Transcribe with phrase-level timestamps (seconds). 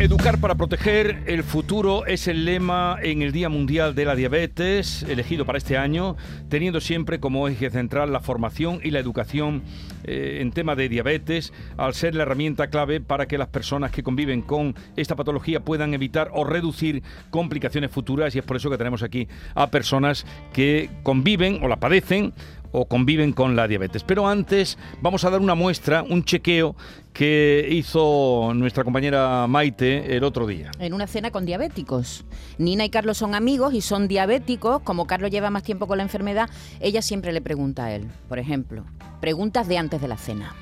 [0.00, 5.02] Educar para proteger el futuro es el lema en el Día Mundial de la Diabetes,
[5.02, 6.16] elegido para este año,
[6.48, 9.64] teniendo siempre como eje central la formación y la educación
[10.04, 14.04] eh, en tema de diabetes, al ser la herramienta clave para que las personas que
[14.04, 18.78] conviven con esta patología puedan evitar o reducir complicaciones futuras y es por eso que
[18.78, 19.26] tenemos aquí
[19.56, 22.32] a personas que conviven o la padecen
[22.72, 24.04] o conviven con la diabetes.
[24.04, 26.76] Pero antes vamos a dar una muestra, un chequeo
[27.12, 30.70] que hizo nuestra compañera Maite el otro día.
[30.78, 32.24] En una cena con diabéticos.
[32.58, 34.82] Nina y Carlos son amigos y son diabéticos.
[34.82, 36.48] Como Carlos lleva más tiempo con la enfermedad,
[36.80, 38.84] ella siempre le pregunta a él, por ejemplo,
[39.20, 40.54] preguntas de antes de la cena.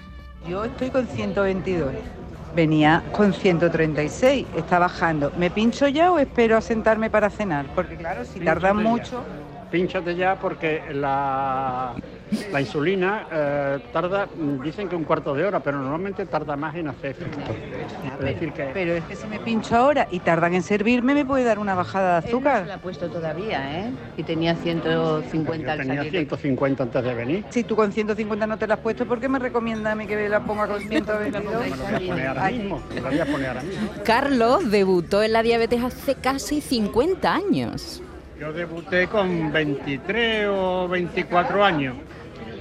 [0.49, 1.93] Yo estoy con 122.
[2.55, 5.31] Venía con 136, está bajando.
[5.37, 7.67] ¿Me pincho ya o espero a sentarme para cenar?
[7.75, 9.23] Porque claro, si tarda mucho
[9.71, 11.95] pínchate ya porque la,
[12.53, 14.29] la insulina eh, tarda,
[14.63, 18.63] dicen que un cuarto de hora, pero normalmente tarda más en hacer efecto.
[18.73, 21.75] Pero es que si me pincho ahora y tardan en servirme, me puede dar una
[21.75, 22.59] bajada de azúcar.
[22.59, 23.91] no se la ha puesto todavía, ¿eh?
[24.17, 27.45] Y tenía 150 tenía 150 antes de venir.
[27.51, 30.07] Si tú con 150 no te la has puesto, ¿por qué me recomienda a mí
[30.07, 31.65] que la ponga con 122?
[34.05, 38.03] Carlos debutó en la diabetes hace casi 50 años.
[38.39, 41.97] Yo debuté con 23 o 24 años,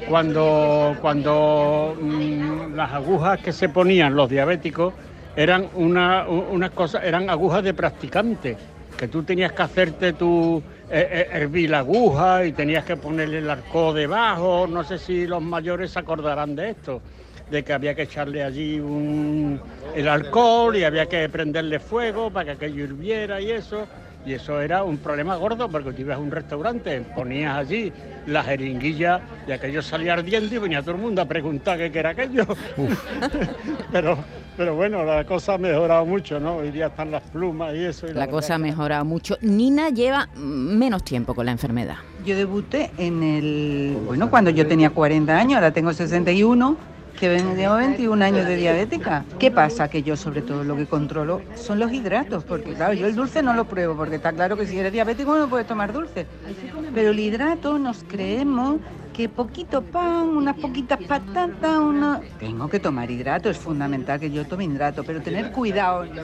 [0.08, 4.94] cuando, cuando mm, las agujas que se ponían los diabéticos
[5.36, 8.56] eran una, unas cosas, eran agujas de practicante,
[8.98, 13.40] que tú tenías que hacerte tu eh, eh, hervir la aguja y tenías que ponerle
[13.40, 17.02] el arco debajo, no sé si los mayores se acordarán de esto
[17.50, 19.59] de que había que echarle allí un,
[19.94, 23.86] el alcohol y había que prenderle fuego para que aquello hirviera y eso.
[24.26, 27.94] Y eso era un problema gordo porque tú ibas a un restaurante, ponías allí
[28.26, 32.09] la jeringuilla y aquello salía ardiendo y venía todo el mundo a preguntar qué era
[32.09, 32.44] aquello.
[33.92, 34.18] pero,
[34.58, 36.58] pero bueno, la cosa ha mejorado mucho, ¿no?
[36.58, 38.08] Hoy día están las plumas y eso.
[38.08, 39.38] la, cosa ha mejorado mucho.
[39.41, 41.97] Nina lleva menos tiempo con la enfermedad.
[42.25, 47.76] Yo debuté en el, bueno, cuando yo tenía 40 años, ahora tengo 61 que llevo
[47.76, 49.26] 21 años de diabética.
[49.40, 49.88] ¿Qué pasa?
[49.88, 53.42] Que yo sobre todo lo que controlo son los hidratos, porque claro, yo el dulce
[53.42, 56.26] no lo pruebo, porque está claro que si eres diabético no puedes tomar dulce.
[56.94, 58.80] Pero el hidrato nos creemos
[59.16, 62.20] que poquito pan, unas poquitas patatas, una...
[62.38, 66.06] Tengo que tomar hidrato, es fundamental que yo tome hidrato, pero tener cuidado.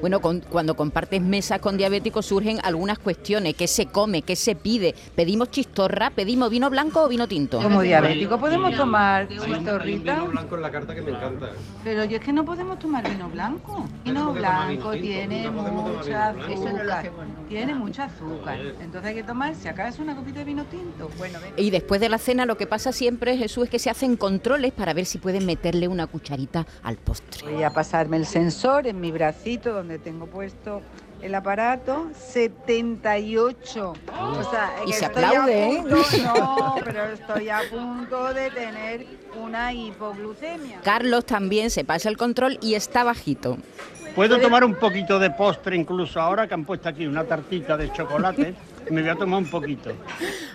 [0.00, 4.94] Bueno, cuando compartes mesas con diabéticos surgen algunas cuestiones, ¿qué se come, qué se pide?
[5.14, 7.60] ¿Pedimos chistorra, pedimos vino blanco o vino tinto?
[7.60, 10.14] Como diabético podemos tomar chistorrita.
[10.14, 11.50] Vino blanco en la carta que me encanta.
[11.84, 13.84] Pero yo es que no podemos tomar vino blanco.
[14.04, 17.10] Vino blanco tiene mucha azúcar.
[17.48, 18.58] Tiene mucha azúcar.
[18.80, 21.10] Entonces hay que tomar, si acaso, una copita de vino tinto.
[21.18, 24.16] Bueno, y después de la cena lo que pasa siempre, Jesús, es que se hacen
[24.16, 27.52] controles para ver si pueden meterle una cucharita al postre.
[27.52, 30.80] Voy a pasarme el sensor en mi bracito donde tengo puesto
[31.20, 33.92] el aparato 78.
[34.08, 35.84] O sea, y se aplaude, ¿eh?
[36.24, 39.06] No, pero estoy a punto de tener
[39.40, 40.80] una hipoglucemia.
[40.82, 43.58] Carlos también se pasa el control y está bajito.
[44.14, 47.92] Puedo tomar un poquito de postre incluso ahora que han puesto aquí una tartita de
[47.92, 48.54] chocolate.
[48.90, 49.92] me voy a tomar un poquito.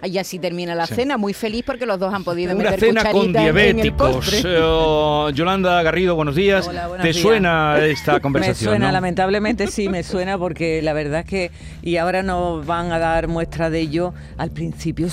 [0.03, 3.11] Y así termina la cena, muy feliz porque los dos han podido Una meter cena
[3.11, 4.43] con diabéticos.
[4.43, 6.69] Eh, Yolanda Garrido, buenos días.
[7.01, 8.71] ¿Te suena esta conversación?
[8.71, 11.51] Me suena, lamentablemente sí, me suena porque la verdad es que,
[11.81, 15.07] y ahora nos van a dar muestra de ello, al principio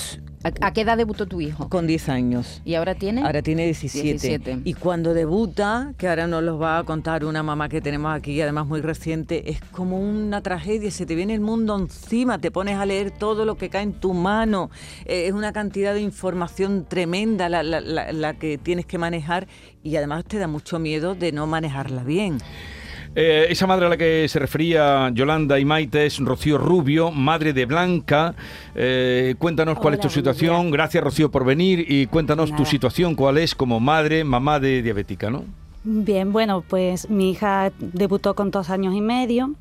[0.61, 1.71] ¿A, qué edad debutó tu hijo?
[1.71, 2.61] Con 10 años.
[2.67, 3.23] ¿Y ahora tiene?
[3.23, 4.61] Ahora tiene 17.
[4.65, 8.39] Y cuando debuta, que ahora nos los va a contar una mamá que tenemos aquí,
[8.43, 12.77] además muy reciente, es como una tragedia, se te viene el mundo encima, te pones
[12.77, 14.71] a leer todo lo que cae en tu mano,
[15.07, 19.49] eh, es una cantidad de información tremenda la, la que tienes que manejar
[19.83, 22.39] y además te da mucho miedo de no manejarla bien.
[23.17, 27.53] Eh, esa madre a la que se refería Yolanda y Maite es Rocío Rubio, madre
[27.53, 28.35] de Blanca.
[28.75, 30.71] Eh, cuéntanos cuál es tu situación.
[30.71, 35.31] Gracias, Rocío, por venir y cuéntanos tu situación, cuál es como madre, mamá de diabética,
[35.31, 35.45] ¿no?
[35.85, 39.55] Bien, bueno, pues mi hija debutó con dos años y medio.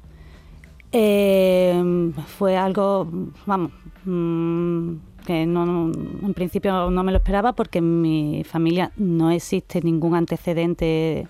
[0.91, 3.07] Eh, fue algo,
[3.45, 3.71] vamos,
[4.05, 4.93] mm,
[5.25, 10.15] que no, en principio no me lo esperaba porque en mi familia no existe ningún
[10.15, 11.27] antecedente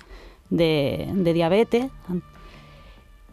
[0.54, 1.92] de, diabetes.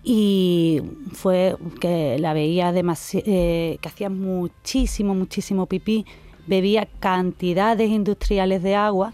[0.02, 0.80] Y
[1.12, 6.06] fue que la veía eh, que hacía muchísimo, muchísimo pipí,
[6.46, 9.12] bebía cantidades industriales de agua.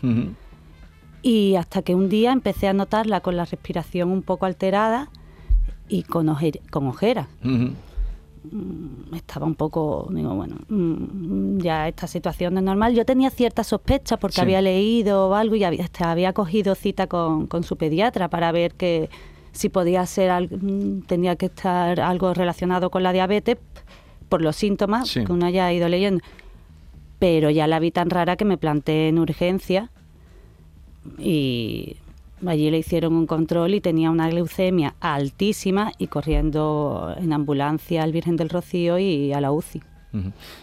[1.23, 5.11] Y hasta que un día empecé a notarla con la respiración un poco alterada
[5.89, 6.35] y con,
[6.71, 7.27] con ojeras.
[9.15, 12.95] Estaba un poco, digo, bueno, mm, ya esta situación no es normal.
[12.95, 14.41] Yo tenía ciertas sospechas porque Sí.
[14.41, 18.75] había leído algo y había, hasta había cogido cita con, con su pediatra para ver
[18.75, 19.09] que
[19.53, 23.57] si podía ser mm, tenía que estar algo relacionado con la diabetes
[24.29, 25.25] por los síntomas Sí.
[25.25, 26.23] que uno haya ido leyendo.
[27.19, 29.91] Pero ya la vi tan rara que me planteé en urgencia
[31.19, 31.97] y
[32.45, 38.13] allí le hicieron un control y tenía una glucemia altísima y corriendo en ambulancia al
[38.13, 39.83] Virgen del Rocío y a la UCI.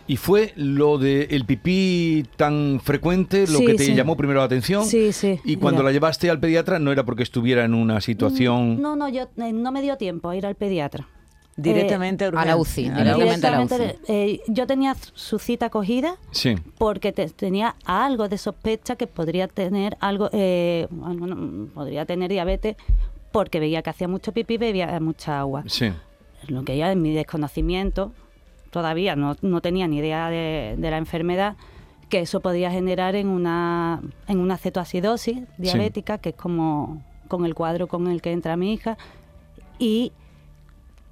[0.08, 3.94] ¿Y fue lo de el pipí tan frecuente lo Sí, que te sí.
[3.94, 4.84] llamó primero la atención?
[4.84, 5.40] Sí, sí.
[5.46, 8.82] Y cuando la llevaste al pediatra no era porque estuviera en una situación...
[8.82, 11.08] No, no, yo eh, no me dio tiempo a ir al pediatra.
[11.56, 12.96] Directamente a la UCI, urgencia.
[12.96, 16.56] A la directamente a la Directamente, eh, yo tenía su cita cogida Sí.
[16.78, 22.76] porque te- tenía algo de sospecha que podría tener algo, eh, bueno, podría tener diabetes
[23.32, 25.64] porque veía que hacía mucho pipí y bebía mucha agua.
[25.68, 25.92] Sí.
[26.48, 28.12] Lo que ya en mi desconocimiento,
[28.72, 31.56] todavía no, no tenía ni idea de, de la enfermedad,
[32.10, 37.56] que eso podía generar en una, en una cetoacidosis diabética, que es como con el
[37.56, 38.98] cuadro con el que entra mi hija,
[39.80, 40.12] y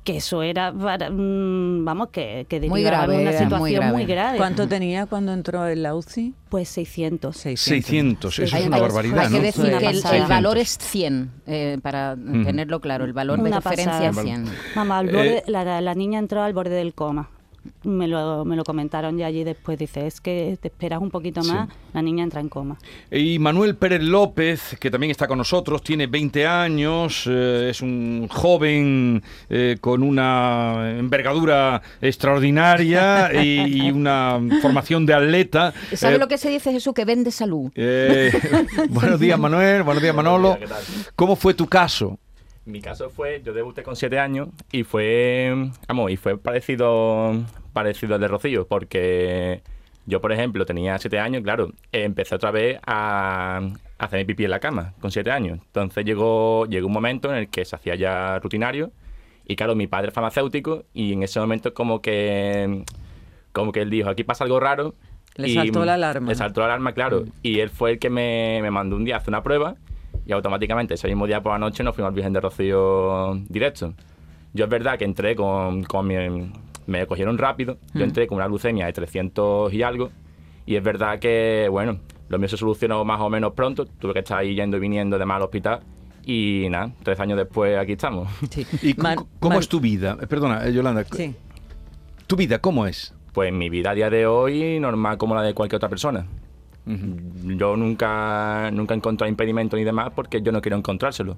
[0.03, 3.92] que eso era, para- mm, vamos, que, que Muy grave, una era muy situación grave.
[3.94, 4.38] muy grave.
[4.38, 6.33] ¿Cuánto tenía cuando entró en la UCI?
[6.50, 7.38] Pues 600.
[7.38, 9.38] 600, eso Hay- es una hay- barbaridad, Hay ¿no?
[9.38, 13.06] que decir Una que el, el valor es 100, eh, para tenerlo claro.
[13.06, 14.24] El valor de Una referencia es pasada.
[14.24, 14.45] 100.
[14.75, 17.30] Mamá, al Eh, borde- la, la niña entró al borde del coma.
[17.83, 19.77] Me lo, me lo comentaron ya allí después.
[19.77, 21.51] Dice, es que te esperas un poquito Sí.
[21.51, 22.77] más, la niña entra en coma.
[23.11, 28.27] Y Manuel Pérez López, que también está con nosotros, tiene 20 años, eh, es un
[28.29, 35.73] joven eh, con una envergadura extraordinaria y, y una formación de atleta.
[35.93, 36.93] ¿Sabe Eh, lo que se dice, Jesús?
[36.93, 37.71] Que vende salud.
[37.75, 38.31] eh,
[38.89, 39.83] buenos días, Manuel.
[39.83, 40.57] Buenos días, Manolo.
[41.15, 42.17] ¿Cómo fue tu caso?
[42.65, 47.33] Mi caso fue, yo debuté con 7 años y fue, vamos, y fue parecido,
[47.73, 49.63] parecido al de Rocío, porque
[50.05, 53.61] yo, por ejemplo, tenía 7 años, claro, empecé otra vez a,
[53.97, 55.59] a hacer mi pipí en la cama con 7 años.
[55.65, 58.91] Entonces llegó, llegó un momento en el que se hacía ya rutinario
[59.47, 62.83] y, claro, mi padre es farmacéutico y en ese momento como que,
[63.53, 64.93] como que él dijo, aquí pasa algo raro.
[65.35, 66.29] Le y saltó la alarma.
[66.29, 67.25] Le saltó la alarma, claro.
[67.41, 69.77] Y él fue el que me, me mandó un día a hacer una prueba
[70.25, 73.93] y automáticamente ese mismo día por la noche nos fuimos al Virgen de Rocío directo.
[74.53, 76.15] Yo es verdad que entré con, con mi...
[76.87, 78.09] Me cogieron rápido, yo Mm.
[78.09, 80.09] entré con una glucemia de 300 y algo
[80.65, 84.19] y es verdad que, bueno, lo mío se solucionó más o menos pronto, tuve que
[84.19, 85.79] estar ahí yendo y viniendo de mal al hospital
[86.25, 88.27] y nada, tres años después aquí estamos.
[88.49, 88.65] Sí.
[88.81, 90.17] ¿Y Man- cómo man- es tu vida?
[90.21, 91.03] Eh, Perdona, eh, Yolanda.
[91.05, 91.33] Sí.
[92.27, 93.13] ¿Tu vida cómo es?
[93.33, 96.25] Pues mi vida a día de hoy normal como la de cualquier otra persona.
[96.86, 101.38] Yo nunca, nunca he encontrado impedimento ni demás porque yo no quiero encontrárselo.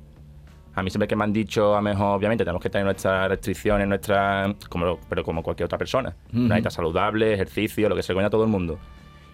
[0.75, 3.30] A mí siempre que me han dicho, a lo mejor, obviamente, tenemos que tener nuestras
[3.30, 6.16] restricciones, nuestras, como, pero como cualquier otra persona.
[6.34, 6.45] Ujú.
[6.45, 8.80] Una dieta saludable, ejercicio, lo que se cuenta a todo el mundo.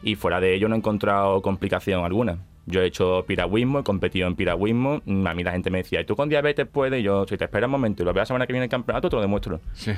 [0.04, 2.40] Y fuera de ello no he encontrado complicación alguna.
[2.66, 5.02] Yo he hecho piragüismo, he competido en piragüismo.
[5.06, 7.00] Mm, A mí la gente me decía, ¿y tú con diabetes puedes?
[7.00, 8.68] Y yo, si te esperas un momento y lo veo la semana que viene en
[8.68, 9.62] el campeonato, te lo demuestro.
[9.74, 9.92] Sí.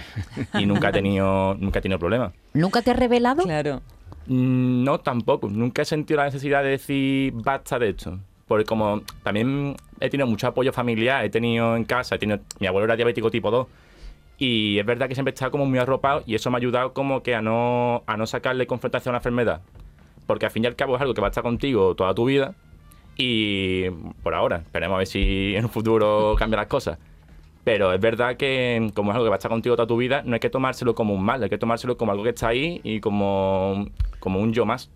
[0.60, 2.34] Y nunca he tenido, nunca he tenido problemas.
[2.54, 3.44] ¿Nunca te has revelado?
[3.44, 3.81] Claro.
[4.27, 5.50] Mm, No, tampoco.
[5.50, 8.19] Nunca he sentido la necesidad de decir basta de esto.
[8.47, 12.68] Porque como también he tenido mucho apoyo familiar, he tenido en casa, he tenido, mi
[12.68, 13.68] abuelo era diabético tipo 2.
[14.38, 16.94] Y es verdad que siempre he estado como muy arropado y eso me ha ayudado
[16.94, 19.62] como que a no, a no sacarle confrontación a la enfermedad.
[20.27, 22.25] Porque al fin y al cabo es algo que va a estar contigo toda tu
[22.25, 22.55] vida.
[23.17, 23.89] Y
[24.24, 26.98] por ahora, esperemos a ver si en un futuro cambian las cosas.
[27.63, 30.24] Pero es verdad que como es algo que va a estar contigo toda tu vida,
[30.25, 32.82] no hay que tomárselo como un mal, hay que tomárselo como algo que está ahí
[32.84, 33.88] y como,
[34.20, 34.89] como un yo más.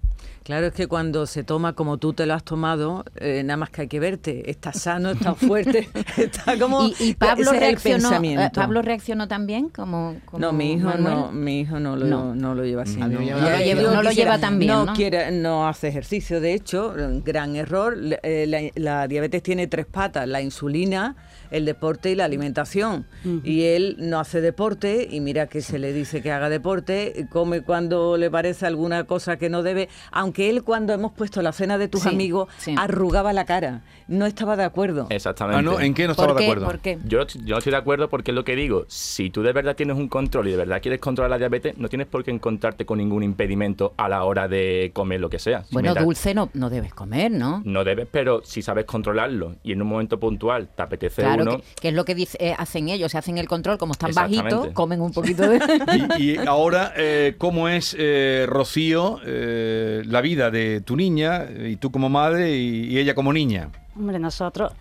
[0.43, 3.72] Claro, es que cuando se toma como tú te lo has tomado, eh, nada más
[3.72, 4.48] que hay que verte.
[4.50, 6.84] Estás sano, estás fuerte, está como...
[6.84, 8.51] ¿Y, y Pablo, ese es el reaccionó, eh, pensamiento.
[8.62, 9.69] ¿Pablo reaccionó también?
[9.69, 11.03] Como, como No, mi hijo Manuel?
[11.15, 12.36] no, mi hijo no lo, No.
[12.36, 12.53] no.
[12.53, 12.98] lo lleva así.
[12.98, 13.05] No.
[13.05, 13.39] atención.
[13.65, 14.93] yo No lo lleva tan bien, ¿no?
[14.93, 16.93] quiere- no hace ejercicio, de hecho,
[17.24, 17.98] gran error.
[18.22, 21.15] Eh, la, la diabetes tiene tres patas, la insulina,
[21.55, 23.05] el deporte y la alimentación.
[23.43, 27.62] Y él no hace deporte y mira que se le dice que haga deporte, come
[27.62, 31.77] cuando le parece alguna cosa que no debe, aunque él cuando hemos puesto la cena
[31.77, 32.75] de tus Sí, amigos sí.
[32.77, 35.07] arrugaba la cara, no estaba de acuerdo.
[35.09, 35.59] Exactamente.
[35.59, 36.65] Ah, no, ¿en qué no estaba ¿Por de acuerdo?
[36.65, 37.00] ¿Por qué?
[37.05, 38.85] Yo, yo no estoy de acuerdo porque es lo que digo.
[38.88, 41.88] Si tú de verdad tienes un control y de verdad quieres controlar la diabetes, no
[41.89, 45.63] tienes por qué encontrarte con ningún impedimento a la hora de comer lo que sea.
[45.63, 47.62] Si Bueno, mientras- dulce no, no debes comer, ¿no?
[47.65, 51.57] No debes, pero si sabes controlarlo y en un momento puntual te apetece Claro, uno,
[51.57, 54.11] que, que es lo que dice, eh, hacen ellos, se hacen el control, como están
[54.13, 55.59] bajitos, comen un poquito de...
[56.17, 61.75] Y, y ahora, eh, ¿cómo es, eh, Rocío, eh, la vida de tu niña, y
[61.77, 63.69] tú como madre y, y ella como niña?
[63.95, 64.73] Hombre, nosotros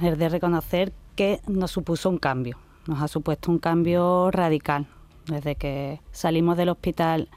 [0.00, 4.86] es de reconocer que nos supuso un cambio, nos ha supuesto un cambio radical,
[5.26, 7.28] desde que salimos del hospital,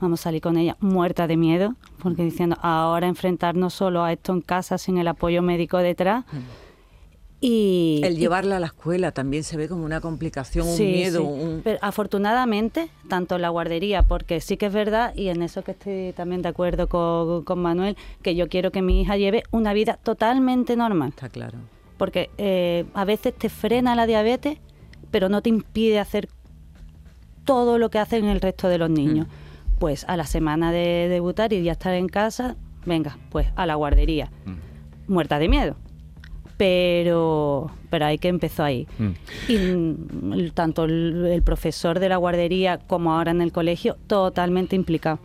[0.00, 4.32] vamos a salir con ella muerta de miedo, porque diciendo, ahora enfrentarnos solo a esto
[4.32, 6.24] en casa sin el apoyo médico detrás.
[7.44, 11.60] Y, el llevarla a la escuela también se ve como una complicación, un miedo.
[11.64, 15.72] Pero afortunadamente, tanto en la guardería, porque sí que es verdad, y en eso que
[15.72, 19.98] estoy también de acuerdo con, Manuel, que yo quiero que mi hija lleve una vida
[20.00, 21.08] totalmente normal.
[21.08, 21.58] Está claro.
[21.98, 24.58] Porque eh, a veces te frena la diabetes,
[25.10, 26.28] pero no te impide hacer
[27.44, 29.26] todo lo que hacen el resto de los niños.
[29.26, 29.78] Mm.
[29.80, 32.54] Pues a la semana de debutar y ya estar en casa,
[32.86, 34.30] venga, pues a la guardería.
[34.46, 35.12] Mm.
[35.12, 35.76] Muerta de miedo
[36.56, 38.86] pero, pero hay que empezó ahí.
[38.98, 39.10] Mm.
[39.48, 45.18] Y tanto el, profesor de la guardería como ahora en el colegio, totalmente implicado.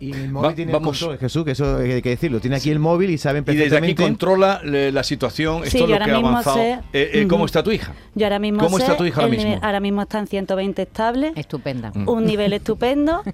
[0.00, 0.98] Y el móvil tiene vamos.
[0.98, 2.40] control, Jesús, que eso hay que decirlo.
[2.40, 3.76] Tiene aquí el móvil y saben perfectamente.
[3.76, 6.58] Y desde aquí controla la situación, esto es lo que ha avanzado.
[6.58, 7.92] Eh, eh, ¿Cómo está tu hija?
[8.14, 9.58] Yo ahora mismo ¿Cómo está tu hija ahora mismo?
[9.60, 11.32] Ahora mismo está en 120 estable.
[11.36, 11.92] Estupenda.
[12.06, 13.22] Un nivel estupendo.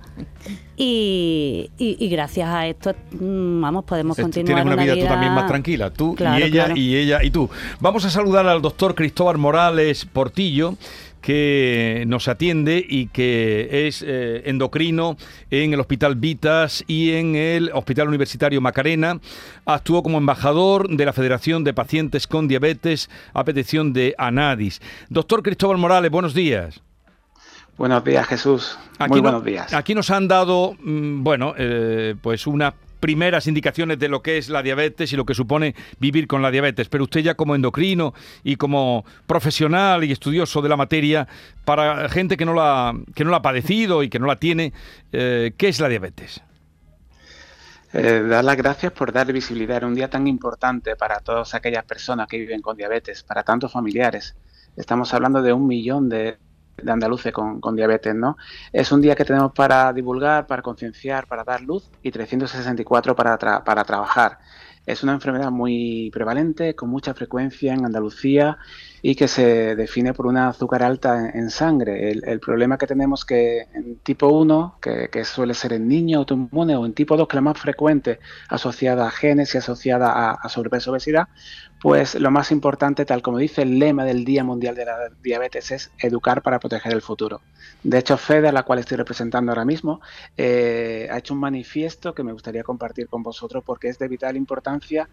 [0.82, 4.46] Y, y, gracias a esto, mm, vamos, podemos continuar.
[4.46, 7.50] Tienes una, vida, tú también más tranquila, tú y ella y ella y tú.
[7.80, 10.78] Vamos a saludar al doctor Cristóbal Morales Portillo
[11.20, 15.16] que nos atiende y que es eh, endocrino
[15.50, 19.20] en el Hospital Vitas y en el Hospital Universitario Macarena.
[19.64, 24.80] Actuó como embajador de la Federación de Pacientes con Diabetes a petición de ANADIS.
[25.08, 26.80] Doctor Cristóbal Morales, buenos días.
[27.76, 28.78] Buenos días, Jesús.
[29.08, 29.72] Muy buenos días.
[29.72, 34.48] Aquí nos han dado, mm, bueno, eh, pues una primeras indicaciones de lo que es
[34.48, 36.88] la diabetes y lo que supone vivir con la diabetes.
[36.88, 38.14] Pero usted ya como endocrino
[38.44, 41.26] y como profesional y estudioso de la materia,
[41.64, 44.72] para gente que no la, que no la ha padecido y que no la tiene,
[45.12, 46.42] eh, ¿qué es la diabetes?
[47.92, 51.84] Eh, dar las gracias por dar visibilidad en un día tan importante para todas aquellas
[51.84, 54.36] personas que viven con diabetes, para tantos familiares.
[54.76, 56.38] Estamos hablando de un millón de,
[56.82, 58.36] de andaluces con, diabetes, ¿no?
[58.72, 63.38] Es un día que tenemos para divulgar, para concienciar, para dar luz y 364 para,
[63.38, 64.38] para trabajar.
[64.86, 68.58] Es una enfermedad muy prevalente, con mucha frecuencia en Andalucía
[69.02, 72.10] y que se define por una azúcar alta en, sangre.
[72.10, 76.86] El, problema que tenemos que en tipo 1, que, suele ser en niños autoinmunes, o
[76.86, 80.48] en tipo 2, que es la más frecuente, asociada a genes y asociada a, a
[80.48, 81.28] sobrepeso obesidad,
[81.80, 85.70] pues lo más importante, tal como dice el lema del Día Mundial de la Diabetes,
[85.70, 87.40] es educar para proteger el futuro.
[87.82, 90.00] De hecho, FEDE, a la cual estoy representando ahora mismo,
[90.36, 94.36] eh, ha hecho un manifiesto que me gustaría compartir con vosotros porque es de vital
[94.36, 95.08] importancia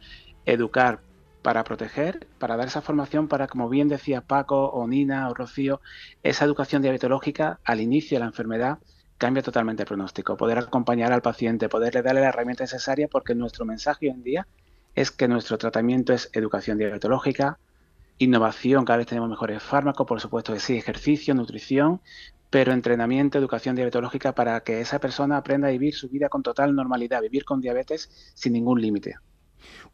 [0.45, 0.99] educar
[1.47, 5.79] para proteger, para dar esa formación para, como bien decía Paco o Nina o Rocío,
[6.21, 8.79] esa educación diabetológica al inicio de la enfermedad
[9.17, 10.35] cambia totalmente el pronóstico.
[10.35, 14.47] Poder acompañar al paciente, poderle darle la herramienta necesaria porque nuestro mensaje hoy en día
[14.93, 17.59] es que nuestro tratamiento es educación diabetológica,
[18.17, 22.01] innovación, cada vez tenemos mejores fármacos, por supuesto que sí, ejercicio, nutrición,
[22.49, 26.75] pero entrenamiento, educación diabetológica para que esa persona aprenda a vivir su vida con total
[26.75, 29.15] normalidad, vivir con diabetes sin ningún límite.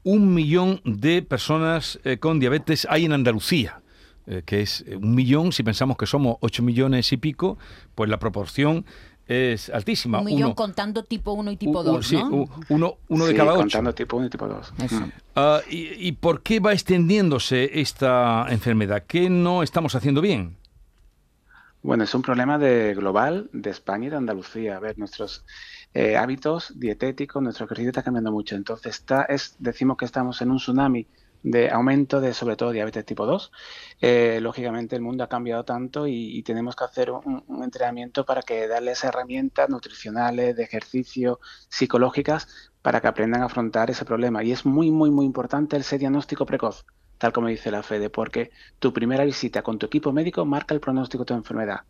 [0.03, 3.79] Un millón de personas eh, con diabetes hay en Andalucía.
[4.25, 7.57] Eh, que es un millón, si pensamos que somos ocho millones y pico,
[7.93, 8.85] pues la proporción
[9.27, 10.19] es altísima.
[10.19, 12.15] Un millón contando tipo 1 y tipo 2, sí,
[12.69, 13.61] uno, uno de cada ocho.
[13.61, 14.73] contando tipo 1 y tipo 2.
[15.35, 19.03] Ah, y, por qué va extendiéndose esta enfermedad?
[19.07, 20.57] ¿Qué no estamos haciendo bien?
[21.81, 24.77] Bueno, es un problema de global de España y de Andalucía.
[24.77, 25.43] A ver, nuestros
[25.93, 28.55] eh, hábitos dietéticos, nuestro ejercicio está cambiando mucho.
[28.55, 31.07] Entonces, está, es, decimos que estamos en un tsunami
[31.43, 33.51] de aumento de sobre todo diabetes tipo 2.
[34.01, 38.67] Eh, lógicamente el mundo ha cambiado tanto y, tenemos que hacer un, entrenamiento para que
[38.67, 44.43] darles herramientas nutricionales, de ejercicio, psicológicas, para que aprendan a afrontar ese problema.
[44.43, 46.85] Y es muy, muy, muy importante ese diagnóstico precoz,
[47.17, 50.81] tal como dice la FEDE, porque tu primera visita con tu equipo médico marca el
[50.81, 51.81] pronóstico de tu enfermedad.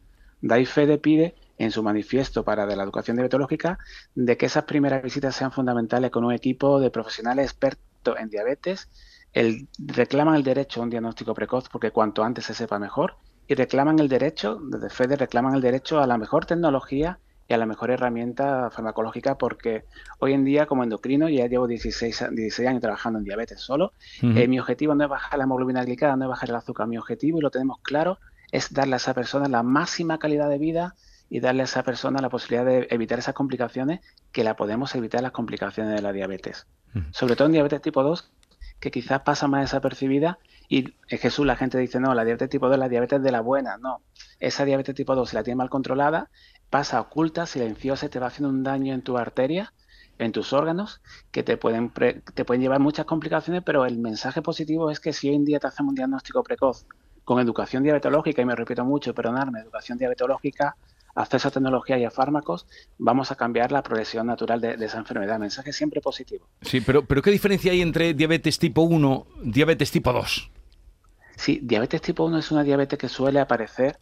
[0.42, 3.78] DAI FEDE pide en su manifiesto para de la educación diabetológica
[4.16, 8.90] de que esas primeras visitas sean fundamentales con un equipo de profesionales expertos en diabetes
[9.34, 13.16] el, reclaman el derecho a un diagnóstico precoz porque cuanto antes se sepa mejor
[13.48, 17.58] y reclaman el derecho, desde FEDE reclaman el derecho a la mejor tecnología y a
[17.58, 19.84] la mejor herramienta farmacológica porque
[20.20, 23.92] hoy en día como endocrino ya llevo 16, 16 años trabajando en diabetes solo.
[24.22, 26.88] Eh, mi objetivo no es bajar la hemoglobina glicada, no es bajar el azúcar.
[26.88, 28.18] Mi objetivo, y lo tenemos claro,
[28.52, 30.96] es darle a esa persona la máxima calidad de vida
[31.34, 35.24] y darle a esa persona la posibilidad de evitar esas complicaciones que la podemos evitar
[35.24, 36.68] las complicaciones de la diabetes.
[37.10, 38.32] Sobre todo en diabetes tipo 2,
[38.80, 40.38] que quizás pasa más desapercibida
[40.70, 43.32] y en Jesús la gente dice, no, la diabetes tipo 2 es la diabetes de
[43.32, 43.78] la buena.
[43.78, 44.02] No,
[44.40, 46.30] esa diabetes tipo 2, si la tiene mal controlada,
[46.70, 49.74] pasa oculta, silenciosa, te va haciendo un daño en tu arteria,
[50.20, 54.92] en tus órganos, que te pueden, te pueden llevar muchas complicaciones, pero el mensaje positivo
[54.92, 56.86] es que si hoy en día te hacemos un diagnóstico precoz
[57.24, 60.76] con educación diabetológica, y me repito mucho, perdonarme, educación diabetológica,
[61.16, 62.66] acceso a tecnología y a fármacos,
[62.98, 65.40] vamos a cambiar la progresión natural de, esa enfermedad.
[65.40, 66.48] Mensaje siempre positivo.
[66.62, 70.52] Sí, pero, pero ¿qué diferencia hay entre diabetes tipo 1 y diabetes tipo 2?
[71.36, 73.98] Sí, diabetes tipo 1 es una diabetes que suele aparecer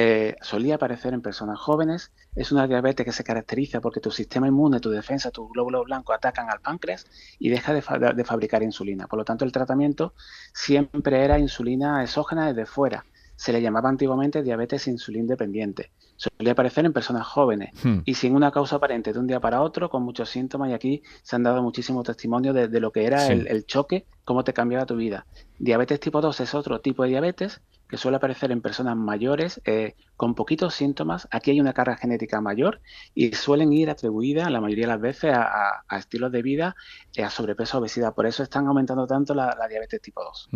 [0.00, 2.12] eh, solía aparecer en personas jóvenes.
[2.36, 6.14] Es una diabetes que se caracteriza porque tu sistema inmune, tu defensa, tus glóbulos blancos
[6.14, 7.06] atacan al páncreas
[7.38, 9.08] y deja de, fabricar insulina.
[9.08, 10.14] Por lo tanto, el tratamiento
[10.52, 13.04] siempre era insulina exógena desde fuera.
[13.38, 15.92] Se le llamaba antiguamente diabetes insulín dependiente.
[16.16, 18.00] Solía aparecer en personas jóvenes hmm.
[18.04, 20.70] y sin una causa aparente de un día para otro, con muchos síntomas.
[20.70, 24.42] Y aquí se han dado muchísimos testimonios de, lo que era el, el choque, cómo
[24.42, 25.24] te cambiaba tu vida.
[25.58, 29.94] Diabetes tipo 2 es otro tipo de diabetes que suele aparecer en personas mayores eh,
[30.16, 31.26] con poquitos síntomas.
[31.30, 32.80] Aquí hay una carga genética mayor
[33.14, 36.76] y suelen ir atribuidas la mayoría de las veces a, estilos de vida,
[37.16, 38.14] eh, a sobrepeso, obesidad.
[38.14, 40.50] Por eso están aumentando tanto la, diabetes tipo 2.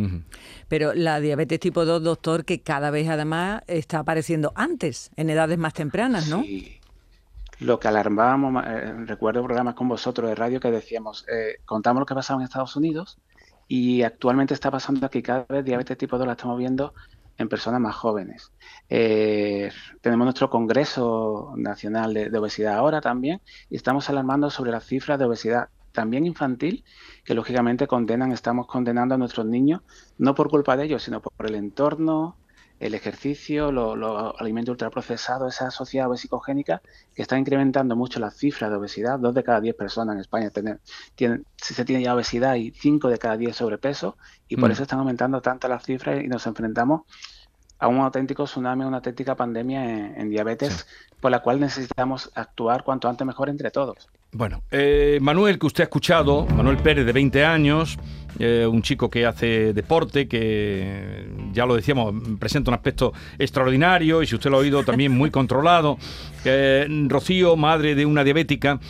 [0.69, 5.59] Pero la diabetes tipo 2, doctor, que cada vez además está apareciendo antes, en edades
[5.59, 6.43] más tempranas, ¿no?
[6.43, 6.79] Sí.
[7.61, 11.25] Lo que alarmábamos, eh, recuerdo programas con vosotros de radio que decíamos,
[11.65, 13.19] contamos lo que pasaba en Estados Unidos
[13.69, 16.93] y actualmente está pasando aquí cada vez diabetes tipo 2 la estamos viendo
[17.39, 18.53] en personas más jóvenes.
[18.89, 19.71] Eh,
[20.01, 25.25] tenemos nuestro Congreso Nacional de, Obesidad ahora también y estamos alarmando sobre las cifras de
[25.25, 26.85] obesidad también infantil,
[27.25, 29.83] que lógicamente condenan, estamos condenando a nuestros niños,
[30.19, 32.37] no por culpa de ellos, sino por el entorno,
[32.83, 36.83] el ejercicio, los alimentos ultraprocesados, esa sociedad obesicogénica
[37.15, 39.21] que está incrementando mucho las cifras de obesidad.
[39.21, 40.81] Dos de cada diez personas en España tienen,
[41.15, 44.17] tienen, se tiene ya obesidad y cinco de cada diez sobrepeso
[44.49, 44.73] y por mm.
[44.73, 47.03] eso están aumentando tanto las cifras y nos enfrentamos
[47.83, 50.87] a un auténtico tsunami, una auténtica pandemia en, diabetes,
[51.21, 54.09] por la cual necesitamos actuar cuanto antes mejor entre todos.
[54.31, 57.99] Bueno, eh, Manuel, que usted ha escuchado, Manuel Pérez, de 20 años,
[58.39, 64.29] eh, un chico que hace deporte, que ya lo decíamos, presenta un aspecto extraordinario y
[64.29, 65.99] si usted lo ha oído también muy controlado.
[66.45, 68.81] Eh, Rocío, madre de una diabética.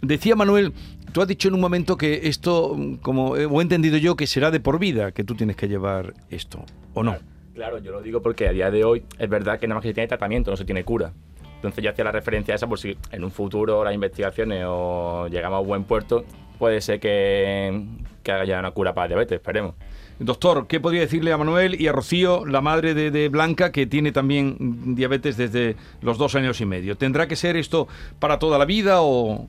[0.00, 0.72] Decía Manuel,
[1.12, 4.58] tú has dicho en un momento que esto, como he entendido yo, que será de
[4.58, 7.18] por vida, que tú tienes que llevar esto, ¿o no?
[7.54, 9.88] Claro, yo lo digo porque a día de hoy es verdad que nada más que
[9.88, 11.12] se tiene tratamiento, no se tiene cura.
[11.54, 15.28] Entonces yo hacía la referencia a esa por si en un futuro las investigaciones o
[15.28, 16.24] llegamos a buen puerto,
[16.58, 17.86] puede ser que,
[18.22, 19.74] que haya una cura para diabetes, esperemos.
[20.18, 23.86] Doctor, ¿qué podría decirle a Manuel y a Rocío, la madre de, de, Blanca, que
[23.86, 26.96] tiene también diabetes desde los dos años y medio?
[26.96, 27.88] ¿Tendrá que ser esto
[28.18, 29.48] para toda la vida o...?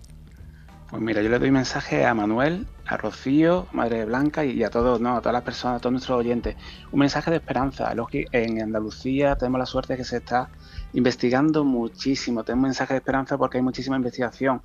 [0.95, 5.01] Pues mira, yo le doy mensaje a Manuel, a Rocío, Madre Blanca y a todos,
[5.01, 6.55] no, a todas las personas, a todos nuestros oyentes.
[6.93, 7.93] Un mensaje de esperanza.
[8.31, 10.49] En Andalucía tenemos la suerte de que se está
[10.93, 12.45] investigando muchísimo.
[12.45, 14.61] Tengo un mensaje de esperanza porque hay muchísima investigación.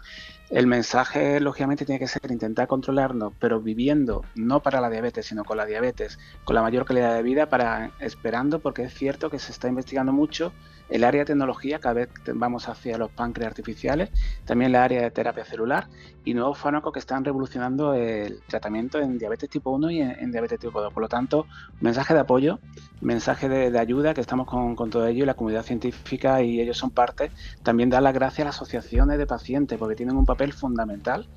[0.51, 5.43] El mensaje, lógicamente, tiene que ser intentar controlarnos, pero viviendo no para la diabetes, sino
[5.43, 9.41] con la diabetes, con la mayor calidad de vida, para esperando, porque es cierto que
[9.41, 10.53] se está investigando mucho
[10.91, 14.11] el área de tecnología, cada vez vamos hacia los páncreas artificiales,
[14.45, 15.87] también la área de terapia celular
[16.25, 20.59] y nuevos fármacos que están revolucionando el tratamiento en diabetes tipo 1 y en, diabetes
[20.59, 20.93] tipo 2.
[20.93, 21.47] Por lo tanto,
[21.81, 22.59] mensaje de apoyo,
[23.01, 26.91] mensaje de, ayuda, que estamos con, todo ello y la comunidad científica y ellos son
[26.91, 27.31] parte.
[27.63, 31.29] También dar las gracias a las asociaciones de pacientes porque tienen un papel fundamental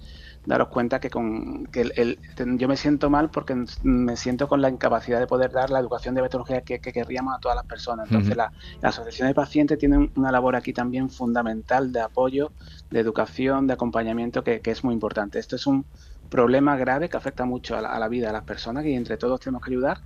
[0.46, 2.20] daros cuenta que con que el,
[2.58, 6.16] yo me siento mal porque me siento con la incapacidad de poder dar la educación
[6.16, 8.10] de diabetología que, querríamos a todas las personas.
[8.10, 8.52] Entonces, la,
[8.82, 12.52] asociación de pacientes tiene una labor aquí también fundamental de apoyo,
[12.92, 15.40] de educación, de acompañamiento que, es muy importante.
[15.40, 15.86] Esto es un
[16.30, 19.18] problema grave que afecta mucho a la, a la vida de las personas y entre
[19.18, 20.00] todos tenemos que ayudar,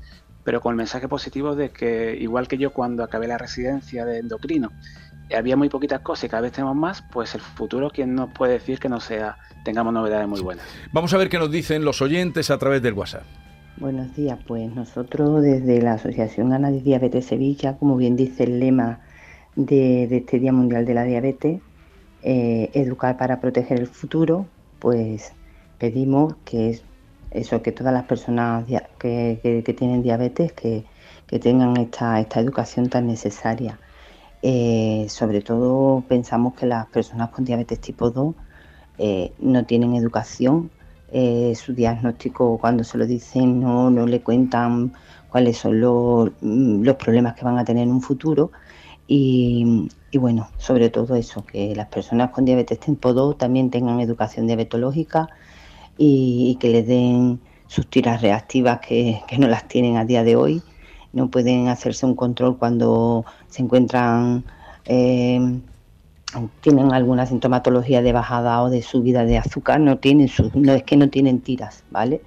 [0.43, 4.19] pero con el mensaje positivo de que, igual que yo cuando acabé la residencia de
[4.19, 4.71] endocrino,
[5.36, 8.54] había muy poquitas cosas y cada vez tenemos más, pues el futuro, ¿quién nos puede
[8.54, 10.66] decir que no sea, tengamos novedades muy buenas?
[10.92, 13.24] Vamos a ver qué nos dicen los oyentes a través del WhatsApp.
[13.78, 18.60] Buenos días, pues nosotros desde la Asociación Ana de Diabetes Sevilla, como bien dice el
[18.60, 19.02] lema
[19.56, 21.62] de, este Día Mundial de la Diabetes,
[22.24, 24.48] eh, educar para proteger el futuro,
[24.80, 25.34] pues
[25.78, 26.84] pedimos que es
[27.32, 28.66] eso, que todas las personas
[28.98, 30.86] que, tienen diabetes que,
[31.40, 33.78] tengan esta, esta educación tan necesaria
[34.41, 38.36] eh, sobre todo pensamos que las personas con diabetes tipo 2
[39.00, 40.69] eh, no tienen educación,
[41.12, 44.93] eh, su diagnóstico cuando se lo dicen no, no le cuentan
[45.30, 48.52] cuáles son los, mm, los, problemas que van a tener en un futuro.
[49.08, 54.47] Y, bueno, sobre todo eso, que las personas con diabetes tipo 2 también tengan educación
[54.47, 55.30] diabetológica
[55.97, 60.62] y, que les den sus tiras reactivas que no las tienen a día de hoy
[61.17, 64.45] no pueden hacerse un control cuando se encuentran,
[64.86, 65.60] eh,
[66.62, 70.95] tienen alguna sintomatología de bajada o de subida de azúcar, no tienen no es que
[70.95, 72.21] no tienen tiras, ¿vale?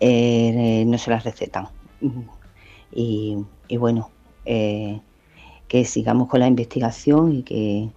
[0.00, 1.68] Eh, no se las recetan.
[2.94, 3.44] Y,
[3.78, 4.10] bueno,
[4.44, 5.00] eh,
[5.68, 7.90] que sigamos con la investigación y que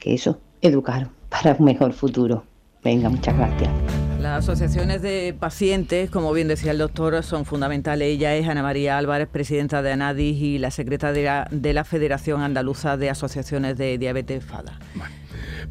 [0.00, 2.42] que eso, educar para un mejor futuro.
[2.82, 3.99] Venga, muchas gracias.
[4.20, 8.06] Las asociaciones de pacientes, como bien decía el doctor, son fundamentales.
[8.06, 12.98] Ella es Ana María Álvarez, presidenta de ANADIS y la secretaria de la Federación Andaluza
[12.98, 14.78] de Asociaciones de Diabetes FADA.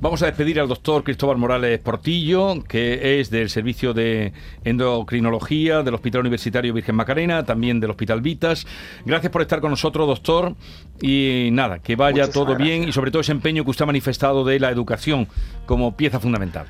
[0.01, 4.33] Vamos a despedir al doctor Cristóbal Morales Portillo, que es del Servicio de
[4.63, 8.65] Endocrinología del Hospital Universitario Virgen Macarena, también del Hospital Vitas.
[9.05, 10.55] Gracias por estar con nosotros, doctor.
[11.03, 14.43] Y nada, que vaya todo bien y sobre todo ese empeño que usted ha manifestado
[14.43, 15.27] de la educación
[15.67, 16.65] como pieza fundamental.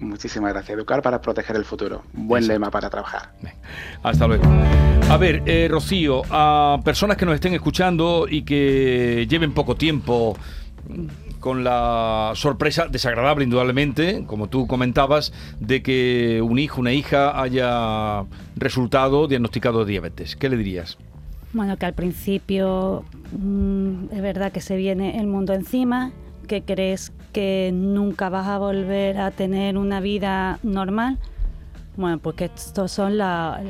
[0.00, 0.76] Muchísimas gracias.
[0.76, 2.02] Educar para proteger el futuro.
[2.12, 3.32] Buen lema para trabajar.
[4.02, 4.44] Hasta luego.
[5.10, 10.36] A ver, eh, Rocío, a personas que nos estén escuchando y que lleven poco tiempo
[11.40, 18.24] con la sorpresa desagradable, indudablemente, como tú comentabas, de que un hijo, una hija haya
[18.56, 20.36] resultado diagnosticado de diabetes.
[20.36, 20.98] ¿Qué le dirías?
[21.52, 26.12] Bueno, que al principio mm, es verdad que se viene el mundo encima,
[26.46, 31.18] que crees que nunca vas a volver a tener una vida normal,
[31.96, 33.60] bueno, pues que esto son la,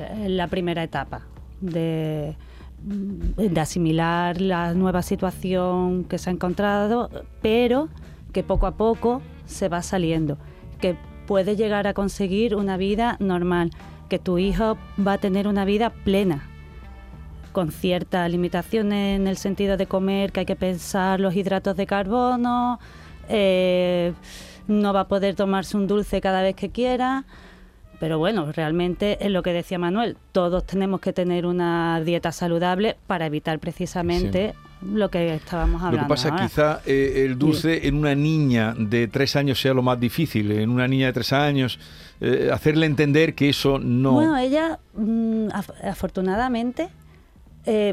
[0.48, 1.26] primera etapa
[1.60, 2.34] de,
[2.80, 7.10] de asimilar la nueva situación que se ha encontrado,
[7.42, 7.90] pero
[8.32, 10.38] que poco a poco se va saliendo,
[10.80, 13.70] que puede llegar a conseguir una vida normal,
[14.08, 16.48] que tu hijo va a tener una vida plena,
[17.52, 21.86] con ciertas limitaciones en el sentido de comer, que hay que pensar los hidratos de
[21.86, 22.78] carbono,
[23.28, 24.12] eh,
[24.66, 27.24] no va a poder tomarse un dulce cada vez que quiera.
[28.00, 32.96] Pero bueno, realmente es lo que decía Manuel, todos tenemos que tener una dieta saludable
[33.08, 36.02] para evitar precisamente lo que estábamos hablando.
[36.02, 39.82] Lo que pasa quizá eh, el dulce en una niña de tres años sea lo
[39.82, 41.80] más difícil, en una niña de tres años,
[42.20, 44.12] eh, hacerle entender que eso no...
[44.12, 45.48] Bueno, ella mm,
[45.82, 46.90] afortunadamente,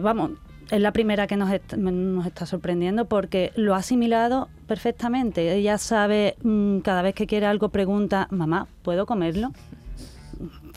[0.04, 0.34] vamos,
[0.72, 5.54] es la primera que nos, nos está sorprendiendo porque lo ha asimilado perfectamente.
[5.54, 9.52] Ella sabe, mm, cada vez que quiere algo, pregunta, mamá, ¿puedo comerlo?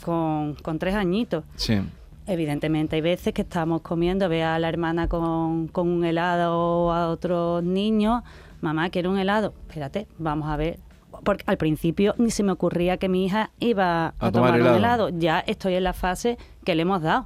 [0.03, 1.43] Con, tres añitos.
[1.55, 1.79] Sí.
[2.27, 6.91] Evidentemente, hay veces que estamos comiendo, ve a la hermana con, con un helado o
[6.91, 8.23] a otros niños,
[8.61, 9.53] mamá, quiero un helado.
[9.67, 10.79] Espérate, vamos a ver.
[11.23, 15.09] Porque al principio ni se me ocurría que mi hija iba a, tomar, un helado.
[15.09, 17.25] Ya estoy en la fase que le hemos dado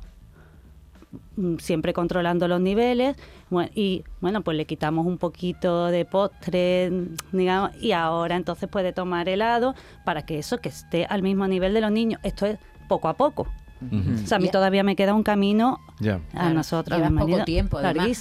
[1.59, 3.15] siempre controlando los niveles
[3.75, 6.91] y bueno pues le quitamos un poquito de postre
[7.31, 11.73] digamos y ahora entonces puede tomar helado para que eso que esté al mismo nivel
[11.73, 13.47] de los niños esto es poco a poco
[13.91, 15.79] O sea, a mí todavía me queda un camino
[16.33, 16.97] a nosotros.
[16.97, 17.79] Llevas poco tiempo,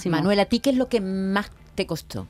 [0.09, 2.27] Manuel, ¿a ti qué es lo que más te costó?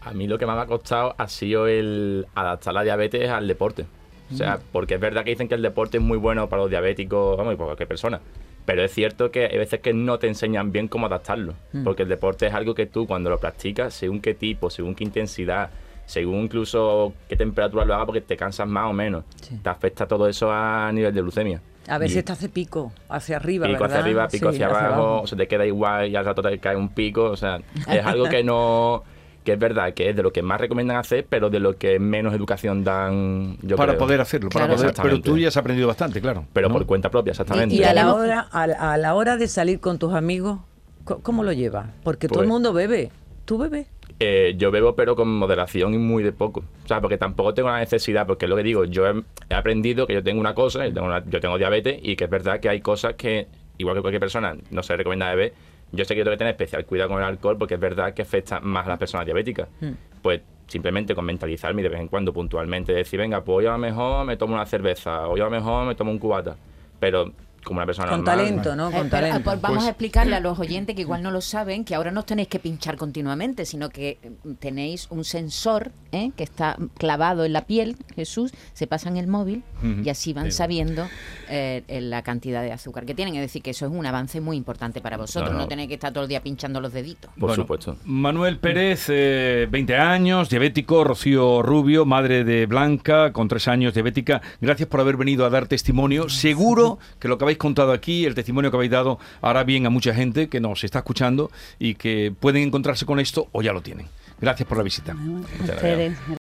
[0.00, 3.46] A mí lo que más me ha costado ha sido el adaptar la diabetes al
[3.46, 3.86] deporte.
[4.32, 6.70] O sea, porque es verdad que dicen que el deporte es muy bueno para los
[6.70, 8.20] diabéticos, vamos, y para cualquier persona.
[8.66, 11.84] Pero es cierto que hay veces que no te enseñan bien cómo adaptarlo, mm.
[11.84, 15.04] porque el deporte es algo que tú cuando lo practicas, según qué tipo, según qué
[15.04, 15.70] intensidad,
[16.04, 19.24] según incluso qué temperatura lo haga, porque te cansas más o menos,
[19.62, 21.62] te afecta todo eso a nivel de glucemia.
[21.88, 25.36] A veces te hace pico hacia arriba, pico hacia arriba, pico hacia, abajo, o se
[25.36, 28.42] te queda igual y al rato te cae un pico, o sea, es algo que
[28.42, 29.04] no
[29.46, 32.00] que es verdad que es de lo que más recomiendan hacer, pero de lo que
[32.00, 33.56] menos educación dan.
[33.62, 36.44] Yo para poder hacerlo, para poder, pero tú ya has aprendido bastante, claro.
[36.52, 37.76] Pero por cuenta propia, exactamente.
[37.76, 40.58] Y, a, la hora, a, la hora de salir con tus amigos,
[41.04, 41.86] ¿cómo lo llevas?
[42.02, 43.12] Porque todo el pues mundo bebe.
[43.44, 43.86] ¿Tú bebes?
[44.18, 46.64] Eh, yo bebo, pero con moderación y muy de poco.
[46.84, 49.22] O sea, porque tampoco tengo la necesidad, porque es lo que digo, yo he,
[49.54, 52.58] aprendido que yo tengo una cosa, yo tengo, yo tengo diabetes, y que es verdad
[52.58, 53.46] que hay cosas que,
[53.78, 55.52] igual que cualquier persona, no se recomienda beber
[55.92, 58.22] yo sé que tengo que tener especial cuidado con el alcohol porque es verdad que
[58.22, 59.68] afecta más a las personas diabéticas.
[59.80, 59.92] Hmm.
[60.22, 63.78] Pues simplemente con mentalizarme de vez en cuando puntualmente decir, venga, pues hoy a lo
[63.78, 66.56] mejor me tomo una cerveza, hoy a lo mejor me tomo un cubata.
[66.98, 67.32] Pero
[67.66, 68.92] como una persona con talento, ¿no?
[68.92, 69.42] Con eh, talento.
[69.42, 72.20] Pues vamos a explicarle a los oyentes que igual no lo saben, que ahora no
[72.20, 76.30] os tenéis que pinchar continuamente, sino que mm, tenéis un sensor ¿eh?
[76.36, 79.64] que está clavado en la piel, Jesús, se pasan el móvil
[80.04, 81.06] y así van sabiendo
[81.48, 83.34] eh, la cantidad de azúcar que tienen.
[83.34, 86.12] Es decir, que eso es un avance muy importante para vosotros, no, tenéis que estar
[86.12, 87.30] todo el día pinchando los deditos.
[87.38, 87.96] Por supuesto.
[88.04, 94.40] Manuel Pérez, 20 años, diabético, Rocío Rubio, madre de Blanca, con 3 años, diabética.
[94.60, 96.28] Gracias por haber venido a dar testimonio.
[96.28, 99.90] Seguro que lo que habéis contado aquí, el testimonio que habéis dado, hará bien a
[99.90, 103.80] mucha gente que nos está escuchando y que pueden encontrarse con esto o ya lo
[103.80, 104.06] tienen.
[104.38, 105.16] Gracias por la visita.